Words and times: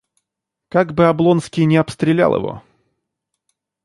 Как 0.69 0.95
бы 0.95 1.05
Облонский 1.09 1.63
не 1.65 1.77
обстрелял 1.77 2.35
его? 2.35 2.63